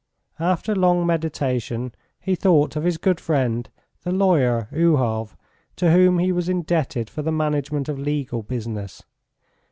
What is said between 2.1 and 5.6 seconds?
he thought of his good friend, the lawyer Uhov,